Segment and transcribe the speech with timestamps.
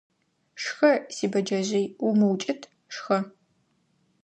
[0.61, 2.61] Шхэ, си бэджэжъый, умыукӀыт,
[2.93, 3.17] шхэ!